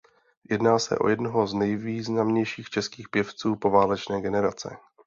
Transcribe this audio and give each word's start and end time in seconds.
Jedná 0.49 0.79
se 0.79 0.97
o 0.97 1.09
jednoho 1.09 1.47
z 1.47 1.53
nejvýznamnějších 1.53 2.69
českých 2.69 3.09
pěvců 3.09 3.55
poválečné 3.55 4.21
generace. 4.21 4.77